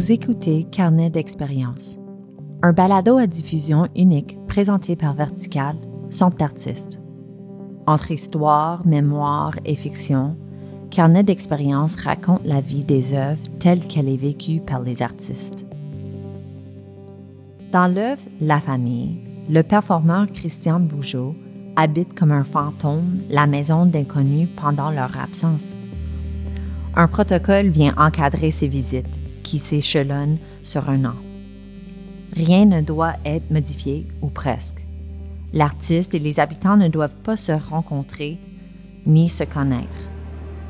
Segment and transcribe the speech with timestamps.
[0.00, 1.98] Vous écoutez Carnet d'expérience,
[2.62, 5.76] un balado à diffusion unique présenté par Vertical,
[6.08, 6.98] Centre d'artistes.
[7.86, 10.38] Entre histoire, mémoire et fiction,
[10.90, 15.66] Carnet d'expérience raconte la vie des œuvres telle qu'elle est vécue par les artistes.
[17.70, 19.18] Dans l'œuvre La famille,
[19.50, 21.34] le performeur Christian Bougeot
[21.76, 25.78] habite comme un fantôme la maison d'inconnus pendant leur absence.
[26.96, 31.16] Un protocole vient encadrer ces visites qui s'échelonnent sur un an.
[32.34, 34.84] Rien ne doit être modifié ou presque.
[35.52, 38.38] L'artiste et les habitants ne doivent pas se rencontrer
[39.06, 40.10] ni se connaître.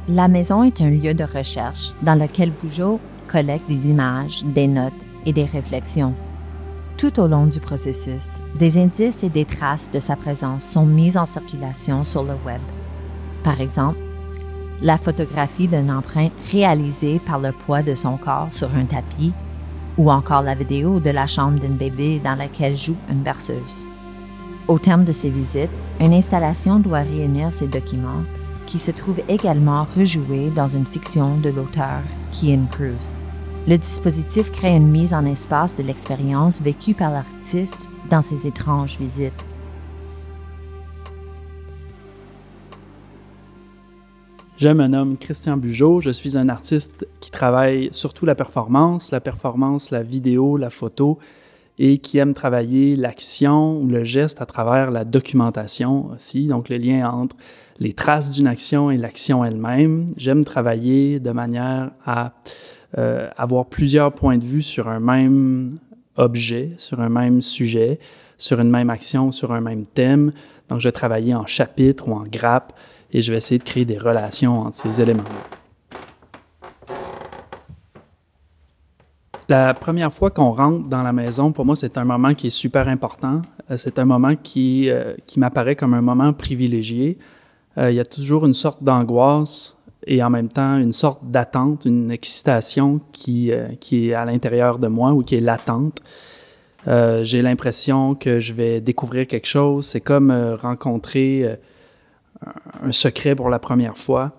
[0.08, 4.92] La maison est un lieu de recherche dans lequel Bougeot collecte des images, des notes
[5.26, 6.14] et des réflexions.
[6.96, 11.16] Tout au long du processus, des indices et des traces de sa présence sont mis
[11.16, 12.60] en circulation sur le web.
[13.42, 13.98] Par exemple,
[14.82, 19.32] la photographie d'une empreinte réalisée par le poids de son corps sur un tapis,
[19.98, 23.86] ou encore la vidéo de la chambre d'une bébé dans laquelle joue une berceuse.
[24.68, 28.22] Au terme de ces visites, une installation doit réunir ces documents
[28.66, 33.18] qui se trouvent également rejoués dans une fiction de l'auteur Kian Cruz.
[33.66, 38.96] Le dispositif crée une mise en espace de l'expérience vécue par l'artiste dans ces étranges
[38.98, 39.44] visites.
[44.60, 46.02] Je me nomme Christian Bugeaud.
[46.02, 51.18] Je suis un artiste qui travaille surtout la performance, la performance, la vidéo, la photo
[51.78, 56.76] et qui aime travailler l'action ou le geste à travers la documentation aussi, donc le
[56.76, 57.36] lien entre
[57.78, 60.08] les traces d'une action et l'action elle-même.
[60.18, 62.34] J'aime travailler de manière à
[62.98, 65.78] euh, avoir plusieurs points de vue sur un même
[66.16, 67.98] objet, sur un même sujet,
[68.36, 70.32] sur une même action, sur un même thème.
[70.68, 72.74] Donc, je vais travailler en chapitre ou en grappe
[73.12, 75.58] et je vais essayer de créer des relations entre ces éléments-là.
[79.50, 82.50] La première fois qu'on rentre dans la maison, pour moi, c'est un moment qui est
[82.50, 83.42] super important.
[83.68, 87.18] Euh, c'est un moment qui, euh, qui m'apparaît comme un moment privilégié.
[87.76, 91.84] Euh, il y a toujours une sorte d'angoisse et en même temps une sorte d'attente,
[91.84, 93.50] une excitation qui,
[93.80, 95.98] qui est à l'intérieur de moi ou qui est latente.
[96.86, 99.84] J'ai l'impression que je vais découvrir quelque chose.
[99.84, 100.32] C'est comme
[100.62, 101.58] rencontrer
[102.82, 104.32] un secret pour la première fois.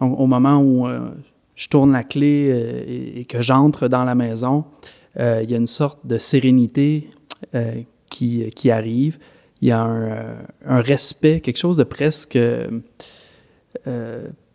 [0.00, 1.10] au moment où euh,
[1.54, 4.64] je tourne la clé euh, et, que j'entre dans la maison,
[5.18, 7.10] euh, il y a une sorte de sérénité
[8.08, 9.18] qui, qui, arrive.
[9.60, 12.38] Il y a un, respect, quelque chose de presque,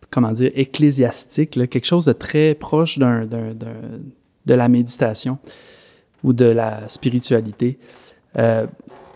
[0.09, 5.37] comment dire, ecclésiastique, quelque chose de très proche de la méditation
[6.23, 7.77] ou de la spiritualité.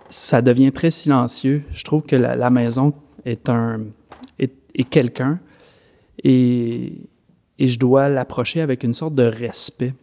[0.10, 1.64] ça devient très silencieux.
[1.72, 2.94] Je trouve que la maison
[3.26, 3.82] est un
[4.40, 5.40] est, quelqu'un
[6.24, 6.94] et,
[7.60, 9.94] et je dois l'approcher avec une sorte de respect,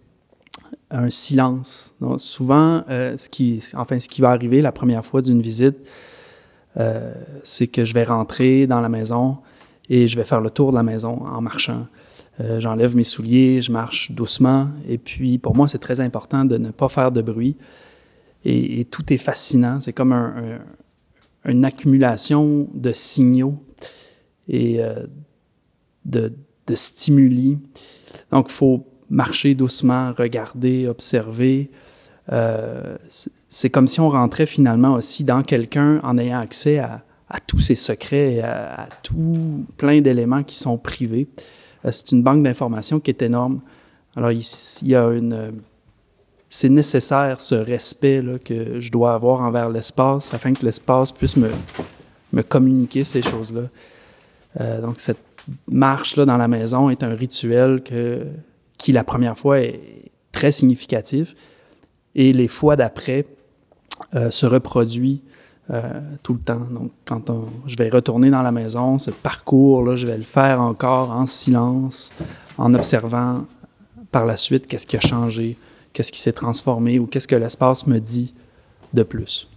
[0.91, 1.95] un silence.
[2.17, 5.77] Souvent, euh, ce qui, enfin, ce qui va arriver la première fois d'une visite,
[6.79, 7.13] euh,
[7.43, 9.39] c'est que je vais rentrer dans la maison
[9.89, 11.87] et je vais faire le tour de la maison en marchant.
[12.41, 14.69] Euh, j'enlève mes souliers, je marche doucement.
[14.89, 17.57] Et puis, pour moi, c'est très important de ne pas faire de bruit.
[18.45, 19.81] Et, tout est fascinant.
[19.81, 20.61] C'est comme un,
[21.49, 23.63] une accumulation de signaux
[24.49, 25.07] et euh,
[26.05, 26.33] de,
[26.67, 27.59] de, stimuli.
[28.31, 31.71] Donc, il faut marcher doucement, regarder, observer.
[32.33, 32.97] Euh,
[33.49, 37.03] c'est comme si on rentrait finalement aussi dans quelqu'un en ayant accès à,
[37.47, 41.29] tous ses secrets, à, à tout plein d'éléments qui sont privés.
[41.85, 43.61] Euh, c'est une banque d'informations qui est énorme.
[44.17, 44.43] Alors, il
[44.83, 45.53] y a une
[46.51, 51.51] c'est nécessaire ce respect que je dois avoir envers l'espace afin que l'espace puisse me,
[52.33, 53.63] me communiquer ces choses-là.
[54.61, 55.19] Euh, donc cette
[55.71, 57.83] marche-là dans la maison est un rituel
[58.77, 59.81] qui, la première fois, est
[60.33, 61.35] très significatif
[62.15, 63.27] et les fois d'après
[64.15, 65.23] euh, se reproduit
[65.71, 66.67] euh, tout le temps.
[66.71, 67.31] Donc quand
[67.67, 72.13] je vais retourner dans la maison, ce parcours-là, je vais le faire encore en silence,
[72.57, 73.45] en observant
[74.11, 75.59] par la suite qu'est-ce qui a changé,
[75.99, 78.33] qu'est-ce qui s'est transformé ou qu'est-ce que l'espace me dit
[78.95, 79.49] de plus.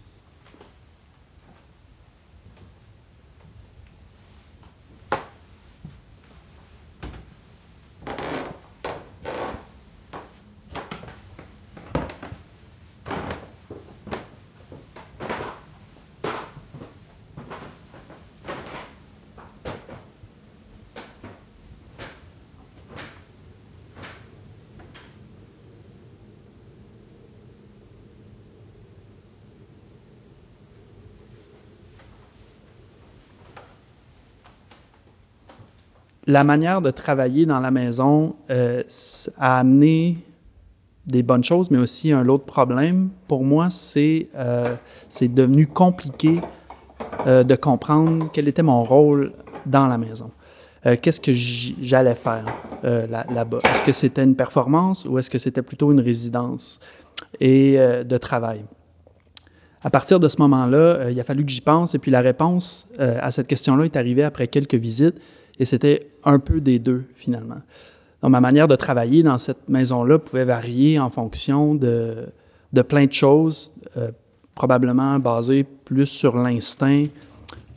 [36.28, 38.84] La manière de travailler dans la maison euh,
[39.38, 40.18] a amené
[41.08, 43.10] des bonnes choses, mais aussi un autre problème.
[43.28, 44.76] Pour moi, c'est euh,
[45.22, 46.40] devenu compliqué
[47.26, 49.34] euh, de comprendre quel était mon rôle
[49.66, 50.32] dans la maison.
[51.04, 52.44] Qu'est-ce que j'allais faire
[52.82, 53.60] là-bas?
[53.70, 56.80] est-ce que c'était une performance ou est-ce que c'était plutôt une résidence
[57.40, 58.66] et de travail?
[59.84, 62.88] À partir de ce moment-là, il a fallu que j'y pense et puis la réponse
[62.98, 65.22] à cette question-là est arrivée après quelques visites
[65.60, 67.62] et c'était un peu des deux finalement.
[68.22, 72.28] Donc, ma manière de travailler dans cette maison-là pouvait varier en fonction de,
[72.88, 74.12] plein de choses, euh,
[74.54, 77.06] probablement basées plus sur l'instinct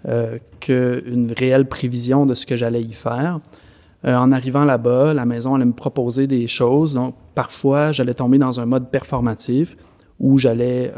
[0.06, 3.40] euh, qu'une réelle prévision de ce que j'allais y faire.
[4.04, 6.92] Euh, en arrivant là-bas, la maison allait me proposer des choses.
[6.92, 9.76] Donc, parfois, j'allais tomber dans un mode performatif
[10.20, 10.92] où j'allais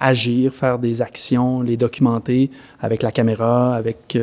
[0.00, 2.50] agir, faire des actions, les documenter
[2.80, 4.18] avec la caméra, avec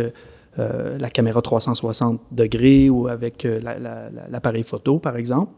[0.60, 3.60] euh, la caméra 360 degrés ou avec euh,
[4.30, 5.52] l'appareil photo, par exemple.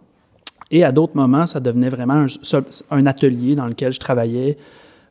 [0.72, 2.26] Et à d'autres moments, ça devenait vraiment
[2.92, 4.58] un, atelier dans lequel je travaillais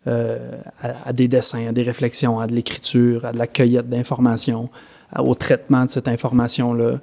[0.06, 0.38] euh,
[0.80, 4.70] à, des dessins, à des réflexions, à de l'écriture, à de la cueillette d'informations,
[5.18, 6.98] au traitement de cette information-là,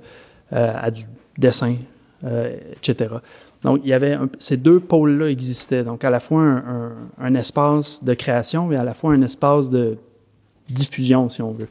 [0.52, 1.04] à du
[1.38, 1.76] dessin,
[2.76, 3.16] etc.
[3.64, 5.84] Donc, il y avait ces deux pôles-là existaient.
[5.84, 6.42] Donc, à la fois
[7.18, 9.98] un, espace de création, mais à la fois un espace de
[10.68, 11.70] diffusion, si on veut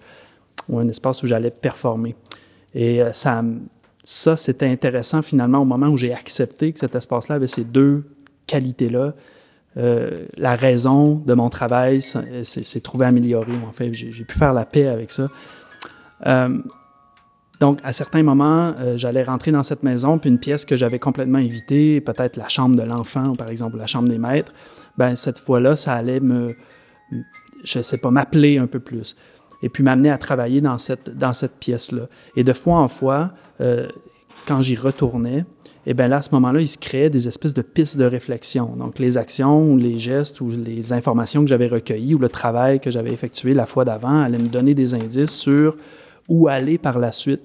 [0.71, 2.15] ou un espace où j'allais performer.
[2.75, 3.43] Et euh, ça,
[4.05, 8.05] ça c'était intéressant finalement au moment où j'ai accepté que cet espace-là avait ces deux
[8.47, 9.13] qualités-là.
[9.77, 13.53] Euh, la raison de mon travail s'est trouvée améliorée.
[13.69, 15.29] En fait, j'ai pu faire la paix avec ça.
[16.27, 16.59] Euh,
[17.61, 20.99] donc, à certains moments, euh, j'allais rentrer dans cette maison, puis une pièce que j'avais
[20.99, 24.53] complètement évitée, peut-être la chambre de l'enfant, par exemple, la chambre des maîtres,
[24.97, 26.57] ben cette fois-là, ça allait me,
[27.63, 29.15] je sais pas, m'appeler un peu plus
[29.63, 31.11] et puis m'amener à travailler dans cette,
[31.61, 32.09] pièce-là.
[32.37, 33.89] Et de fois en fois, euh,
[34.47, 35.45] quand j'y retournais,
[35.87, 38.05] et eh bien là, à ce moment-là, il se créait des espèces de pistes de
[38.05, 38.77] réflexion.
[38.77, 42.81] Donc, les actions, ou les gestes, ou les informations que j'avais recueillies, ou le travail
[42.81, 45.77] que j'avais effectué la fois d'avant allaient me donner des indices sur
[46.29, 47.41] où aller par la suite.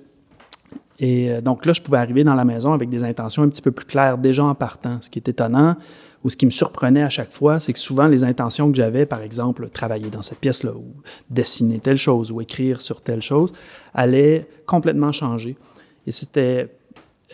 [0.99, 3.61] Et euh, donc là, je pouvais arriver dans la maison avec des intentions un petit
[3.61, 5.75] peu plus claires déjà en partant, ce qui est étonnant,
[6.25, 9.05] ou ce qui me surprenait à chaque fois, c'est que souvent les intentions que j'avais,
[9.05, 10.87] par exemple, travailler dans cette pièce-là, ou
[11.29, 13.53] dessiner telle chose, ou écrire sur telle chose,
[13.93, 15.55] allaient complètement changer.
[16.07, 16.75] Et c'était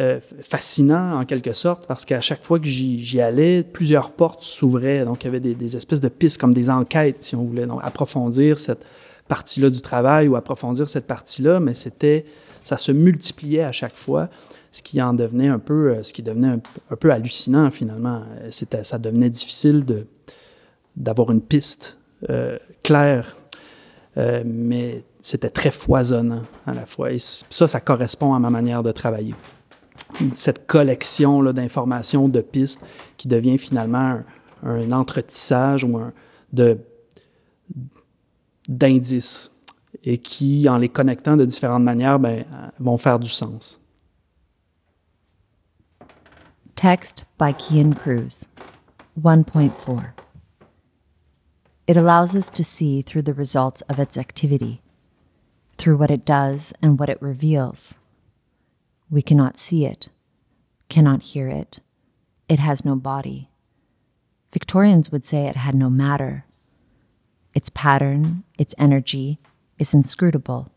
[0.01, 5.05] euh, fascinant en quelque sorte parce qu'à chaque fois que j'y allais, plusieurs portes s'ouvraient.
[5.05, 7.79] Donc il y avait des, espèces de pistes comme des enquêtes, si on voulait, donc
[7.83, 8.85] approfondir cette
[9.29, 12.25] partie-là du travail ou approfondir cette partie-là, mais c'était,
[12.61, 14.27] ça se multipliait à chaque fois
[14.71, 18.23] ce qui en devenait un peu, euh, ce qui devenait un, peu hallucinant finalement.
[18.49, 20.07] C'était, ça devenait difficile de,
[20.95, 21.97] d'avoir une piste
[22.29, 23.35] euh, claire,
[24.17, 27.11] euh, mais c'était très foisonnant à la fois.
[27.11, 29.35] Et ça, ça correspond à ma manière de travailler.
[30.35, 32.83] Cette collection là, d'informations, de pistes,
[33.17, 34.21] qui devient finalement
[34.63, 36.11] un, entretissage ou un,
[38.67, 39.51] d'indices
[40.03, 42.45] et qui, en les connectant de différentes manières, ben,
[42.79, 43.79] vont faire du sens.
[46.81, 48.49] Text by Kian Cruz
[49.15, 50.13] 1.4
[51.85, 54.81] It allows us to see through the results of its activity,
[55.77, 57.99] through what it does and what it reveals.
[59.11, 60.09] We cannot see it,
[60.89, 61.81] cannot hear it.
[62.49, 63.51] It has no body.
[64.51, 66.45] Victorians would say it had no matter.
[67.53, 69.37] Its pattern, its energy,
[69.77, 70.71] is inscrutable.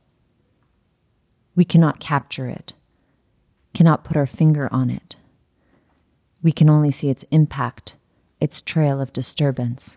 [1.56, 2.74] We cannot capture it,
[3.72, 5.16] cannot put our finger on it
[6.44, 7.96] we can only see its impact,
[8.38, 9.96] its trail of disturbance,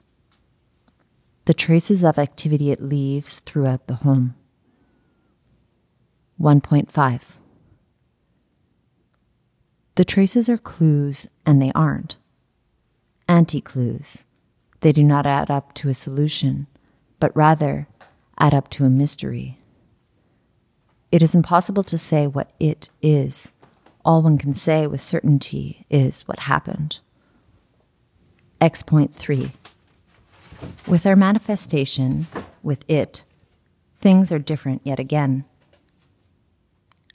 [1.44, 4.34] the traces of activity it leaves throughout the home.
[6.40, 7.36] 1.5
[9.96, 12.18] The traces are clues and they aren't.
[13.28, 14.26] Anti clues.
[14.80, 16.68] They do not add up to a solution,
[17.20, 17.88] but rather
[18.40, 19.58] add up to a mystery.
[21.12, 23.52] It is impossible to say what it is
[24.08, 27.02] all one can say with certainty is what happened.
[28.62, 29.52] X point three.
[30.88, 32.28] With our manifestation,
[32.64, 33.26] with it,
[33.98, 35.44] things are different yet again.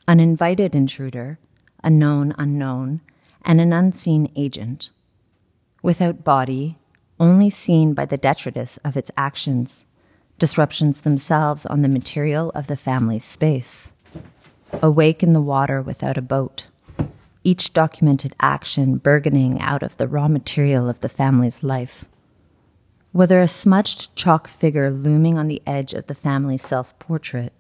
[0.07, 1.39] An invited intruder,
[1.83, 3.01] a known unknown,
[3.43, 4.91] and an unseen agent.
[5.83, 6.77] Without body,
[7.19, 9.87] only seen by the detritus of its actions,
[10.39, 13.95] disruptions themselves on the material of the family's space.
[14.83, 16.69] Awake in the water without a boat
[17.45, 22.05] each documented action burgeoning out of the raw material of the family's life.
[23.13, 27.53] Whether a smudged chalk figure looming on the edge of the family self portrait,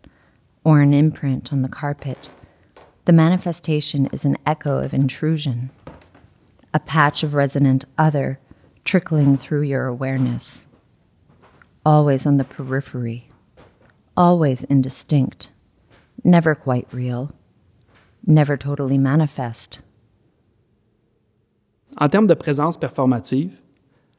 [0.65, 2.31] or an imprint on the carpet,
[3.05, 5.71] the manifestation is an echo of intrusion.
[6.75, 8.39] a patch of resonant other
[8.85, 10.69] trickling through your awareness,
[11.85, 13.29] always on the periphery,
[14.17, 15.51] always indistinct,
[16.25, 17.33] never quite real,
[18.27, 19.83] never totally manifest.
[21.97, 23.51] En termes de présence performative,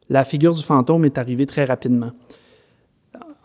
[0.09, 2.11] la figure du fantôme est arrivée très rapidement.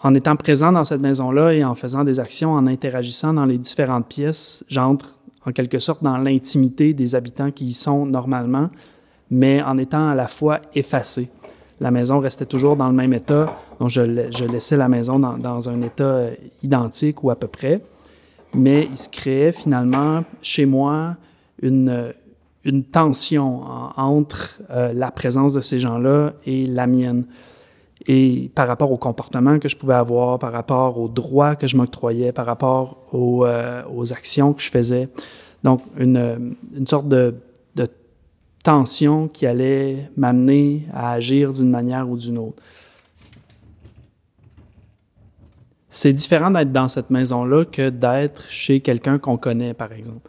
[0.03, 3.59] En étant présent dans cette maison-là et en faisant des actions, en interagissant dans les
[3.59, 8.71] différentes pièces, j'entre en quelque sorte dans l'intimité des habitants qui y sont normalement,
[9.31, 11.31] mais en étant à la fois effacé.
[11.81, 14.03] La maison restait toujours dans le même état, donc je,
[14.45, 17.81] laissais la maison dans, un état euh, identique ou à peu près,
[18.55, 21.17] mais il se créait finalement chez moi
[21.62, 22.12] une,
[22.93, 23.62] tension
[23.97, 27.25] entre euh, la présence de ces gens-là et la mienne.
[28.07, 31.76] Et par rapport au comportement que je pouvais avoir, par rapport aux droits que je
[31.76, 35.09] m'octroyais, par rapport aux, euh, actions que je faisais.
[35.64, 37.35] Donc, une, sorte de
[38.62, 42.62] tension qui allait m'amener à agir d'une manière ou d'une autre.
[45.88, 50.28] C'est différent d'être dans cette maison-là que d'être chez quelqu'un qu'on connaît, par exemple.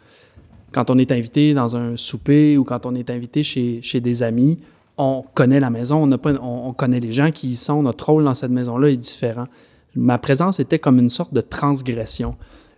[0.72, 4.22] Quand on est invité dans un souper ou quand on est invité chez, chez des
[4.22, 4.58] amis,
[4.96, 8.24] on connaît la maison, on, pas, on, connaît les gens qui y sont, notre rôle
[8.24, 9.46] dans cette maison-là est différent.
[9.94, 12.36] Ma présence était comme une sorte de transgression,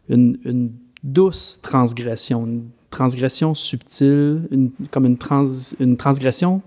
[0.09, 0.73] une, une
[1.03, 5.47] douce transgression, une transgression subtile, une, comme une, trans,
[5.81, 6.63] une transgression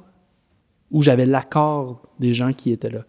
[0.91, 3.03] où j'avais l'accord des gens qui étaient là.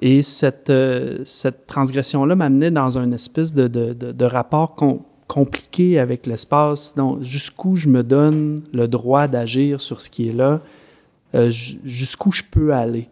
[0.00, 4.74] Et cette, euh, cette transgression-là m'amenait dans une espèce de, de, de, de rapport
[5.26, 6.94] compliqué avec l'espace.
[6.94, 10.60] Donc, jusqu'où je me donne le droit d'agir sur ce qui est là,
[11.34, 13.08] euh, jusqu'où je peux aller.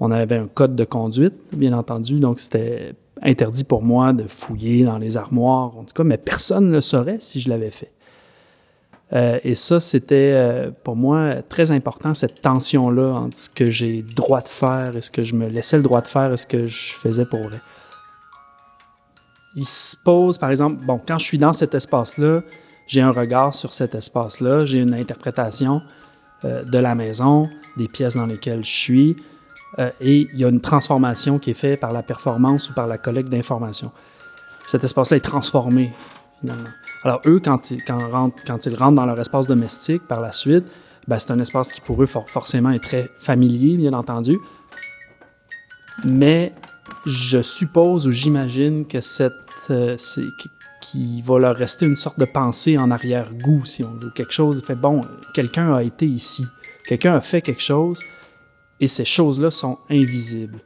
[0.00, 4.84] On avait un code de conduite, bien entendu, donc c'était interdit pour moi de fouiller
[4.84, 7.92] dans les armoires, en tout cas, mais personne ne le saurait si je l'avais fait.
[9.14, 14.02] Euh, et ça, c'était euh, pour moi très important, cette tension-là entre ce que j'ai
[14.02, 16.46] droit de faire et ce que je me laissais le droit de faire et ce
[16.46, 17.60] que je faisais pour vrai
[19.54, 22.40] il se pose, par exemple, bon, quand je suis dans cet espace-là,
[22.86, 25.82] j'ai un regard sur cet espace-là, j'ai une interprétation
[26.46, 29.16] euh, de la maison, des pièces dans lesquelles je suis,
[30.00, 32.98] et il y a une transformation qui est faite par la performance ou par la
[32.98, 33.90] collecte d'informations.
[34.66, 35.92] Cet espace-là est transformé,
[36.40, 36.68] finalement.
[37.04, 40.64] Alors, eux, quand ils, rentrent, quand ils dans leur espace domestique par la suite,
[41.08, 44.38] ben, c'est un espace qui, pour eux, forcément est très familier, bien entendu.
[46.04, 46.52] Mais
[47.06, 49.32] je suppose ou j'imagine que cette
[49.70, 49.96] euh,
[50.80, 54.10] qui va leur rester une sorte de pensée en arrière-goût, si on veut.
[54.10, 55.02] Quelque chose fait bon,
[55.34, 56.46] quelqu'un a été ici,
[56.86, 58.00] quelqu'un a fait quelque chose,
[58.80, 60.58] et ces choses-là sont invisibles.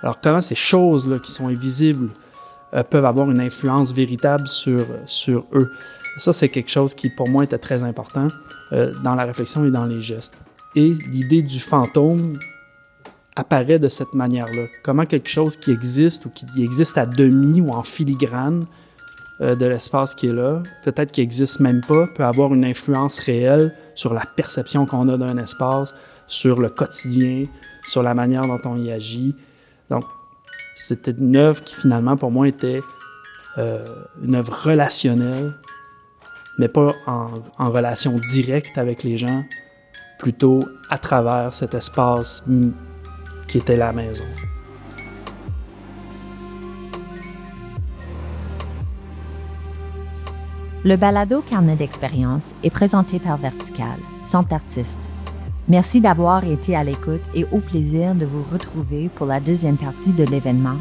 [0.00, 2.10] Alors comment ces choses-là qui sont invisibles
[2.74, 5.70] euh, peuvent avoir une influence véritable sur, sur eux?
[6.18, 8.28] Ça, c'est quelque chose qui, pour moi, était très important
[8.72, 10.34] euh, dans la réflexion et dans les gestes.
[10.74, 12.38] Et l'idée du fantôme
[13.36, 14.66] apparaît de cette manière-là.
[14.82, 18.66] Comment quelque chose qui existe ou qui existe à demi ou en filigrane
[19.40, 23.20] euh, de l'espace qui est là, peut-être qui n'existe même pas, peut avoir une influence
[23.20, 25.94] réelle sur la perception qu'on a d'un espace,
[26.26, 27.44] sur le quotidien,
[27.84, 29.36] sur la manière dont on y agit.
[29.88, 30.04] Donc,
[30.82, 32.82] c'était une œuvre qui finalement pour moi était
[33.58, 33.84] euh,
[34.22, 35.52] une œuvre relationnelle,
[36.58, 39.44] mais pas en, relation directe avec les gens,
[40.18, 42.44] plutôt à travers cet espace
[43.48, 44.24] qui était la maison.
[50.84, 55.08] Le balado Carnet d'expérience est présenté par Vertical, son artiste.
[55.68, 60.14] Merci d'avoir été à l'écoute et au plaisir de vous retrouver pour la deuxième partie
[60.14, 60.76] de l'événement,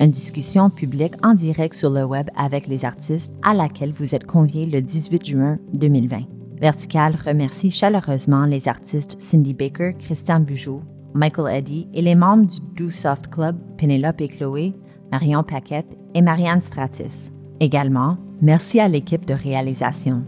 [0.00, 4.26] une discussion publique en direct sur le web avec les artistes à laquelle vous êtes
[4.26, 6.22] conviés le 18 juin 2020.
[6.60, 10.82] Vertical remercie chaleureusement les artistes Cindy Baker, Christian Bugeaud,
[11.14, 14.72] Michael Eddy et les membres du Do Soft Club, Pénélope et Chloé,
[15.12, 17.30] Marion Paquette et Marianne Stratis.
[17.60, 20.24] Également, merci à l'équipe de réalisation.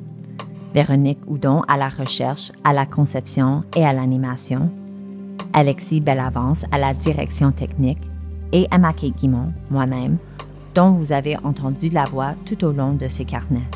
[0.74, 4.68] Véronique Houdon à la recherche, à la conception et à l'animation.
[5.52, 8.02] Alexis Bellavance à la direction technique
[8.52, 10.18] et Emma Kate Guimont, moi-même,
[10.74, 13.68] dont vous avez entendu la voix tout au long de ces carnets.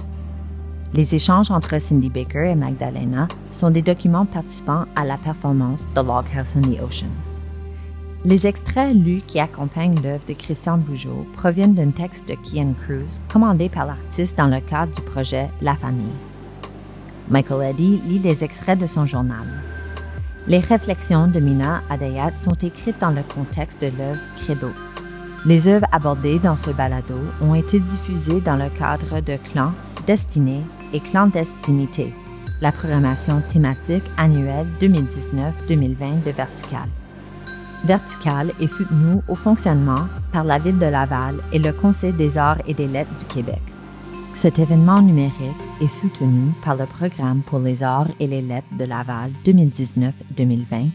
[0.93, 5.99] Les échanges entre Cindy Baker et Magdalena sont des documents participants à la performance The
[5.99, 7.11] Log House in the Ocean.
[8.25, 13.21] Les extraits lus qui accompagnent l'œuvre de Christian Bougeot proviennent d'un texte de Kian Cruz
[13.33, 16.27] commandé par l'artiste dans le cadre du projet La Famille.
[17.30, 19.44] Michael Eddy lit les extraits de son journal.
[20.47, 24.70] Les réflexions de Mina Adayat sont écrites dans le contexte de l'œuvre Credo.
[25.44, 29.73] Les œuvres abordées dans ce balado ont été diffusées dans le cadre de Clan,
[30.06, 30.62] Destinée
[30.94, 32.14] et clandestinité,
[32.62, 36.88] la programmation thématique annuelle 2019-2020 de Vertical.
[37.85, 42.62] Vertical est soutenu au fonctionnement par la Ville de Laval et le Conseil des arts
[42.66, 43.61] et des lettres du Québec.
[44.38, 45.35] Cet événement numérique
[45.80, 50.90] est soutenu par le Programme pour les arts et les lettres de Laval 2019-2020,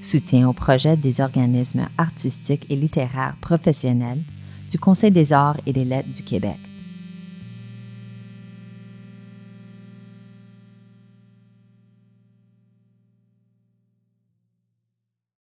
[0.00, 4.22] soutien au projet des organismes artistiques et littéraires professionnels
[4.70, 6.58] du Conseil des arts et des lettres du Québec.